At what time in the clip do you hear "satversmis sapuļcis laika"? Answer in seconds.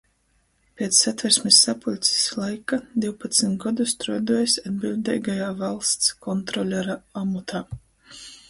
0.99-2.79